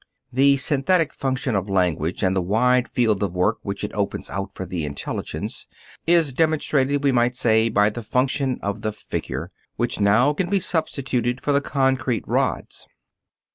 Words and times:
The 0.33 0.57
synthetic 0.57 1.13
function 1.13 1.53
of 1.53 1.69
language 1.69 2.23
and 2.23 2.35
the 2.35 2.41
wide 2.41 2.87
field 2.87 3.21
of 3.21 3.35
work 3.35 3.59
which 3.61 3.83
it 3.83 3.93
opens 3.93 4.31
out 4.31 4.49
for 4.55 4.65
the 4.65 4.83
intelligence 4.83 5.67
is 6.07 6.33
demonstrated, 6.33 7.03
we 7.03 7.11
might 7.11 7.35
say, 7.35 7.69
by 7.69 7.91
the 7.91 8.01
function 8.01 8.57
of 8.63 8.81
the 8.81 8.91
figure, 8.93 9.51
which 9.75 9.99
now 9.99 10.33
can 10.33 10.49
be 10.49 10.59
substituted 10.59 11.39
for 11.39 11.51
the 11.51 11.61
concrete 11.61 12.23
rods. 12.27 12.87